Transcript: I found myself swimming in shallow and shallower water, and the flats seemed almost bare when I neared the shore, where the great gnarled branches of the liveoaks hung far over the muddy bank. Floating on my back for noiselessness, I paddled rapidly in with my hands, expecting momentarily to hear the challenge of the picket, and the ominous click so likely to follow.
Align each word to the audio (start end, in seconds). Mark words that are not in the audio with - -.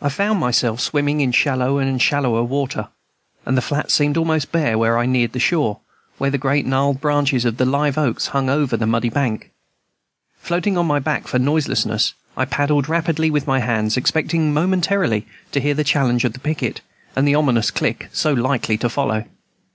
I 0.00 0.08
found 0.08 0.40
myself 0.40 0.80
swimming 0.80 1.20
in 1.20 1.30
shallow 1.30 1.76
and 1.76 2.00
shallower 2.00 2.42
water, 2.42 2.88
and 3.44 3.54
the 3.54 3.60
flats 3.60 3.92
seemed 3.92 4.16
almost 4.16 4.50
bare 4.50 4.78
when 4.78 4.92
I 4.92 5.04
neared 5.04 5.32
the 5.32 5.38
shore, 5.38 5.80
where 6.16 6.30
the 6.30 6.38
great 6.38 6.64
gnarled 6.64 7.02
branches 7.02 7.44
of 7.44 7.58
the 7.58 7.66
liveoaks 7.66 8.28
hung 8.28 8.46
far 8.46 8.56
over 8.56 8.78
the 8.78 8.86
muddy 8.86 9.10
bank. 9.10 9.50
Floating 10.38 10.78
on 10.78 10.86
my 10.86 11.00
back 11.00 11.28
for 11.28 11.38
noiselessness, 11.38 12.14
I 12.34 12.46
paddled 12.46 12.88
rapidly 12.88 13.26
in 13.26 13.34
with 13.34 13.46
my 13.46 13.60
hands, 13.60 13.98
expecting 13.98 14.54
momentarily 14.54 15.26
to 15.50 15.60
hear 15.60 15.74
the 15.74 15.84
challenge 15.84 16.24
of 16.24 16.32
the 16.32 16.38
picket, 16.40 16.80
and 17.14 17.28
the 17.28 17.34
ominous 17.34 17.70
click 17.70 18.08
so 18.10 18.32
likely 18.32 18.78
to 18.78 18.88
follow. 18.88 19.26